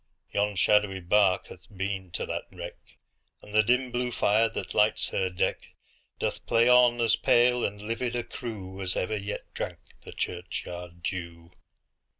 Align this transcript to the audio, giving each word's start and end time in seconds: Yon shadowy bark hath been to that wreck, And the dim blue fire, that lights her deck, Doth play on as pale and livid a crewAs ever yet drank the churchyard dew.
Yon 0.31 0.55
shadowy 0.55 0.99
bark 0.99 1.45
hath 1.45 1.67
been 1.77 2.09
to 2.09 2.25
that 2.25 2.45
wreck, 2.51 2.97
And 3.43 3.53
the 3.53 3.61
dim 3.61 3.91
blue 3.91 4.11
fire, 4.11 4.49
that 4.49 4.73
lights 4.73 5.09
her 5.09 5.29
deck, 5.29 5.75
Doth 6.17 6.43
play 6.47 6.67
on 6.67 6.99
as 6.99 7.15
pale 7.15 7.63
and 7.63 7.79
livid 7.79 8.15
a 8.15 8.23
crewAs 8.23 8.97
ever 8.97 9.15
yet 9.15 9.53
drank 9.53 9.77
the 10.01 10.11
churchyard 10.13 11.03
dew. 11.03 11.51